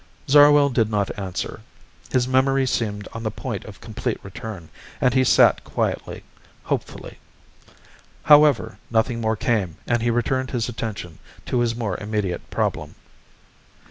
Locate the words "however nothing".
8.23-9.21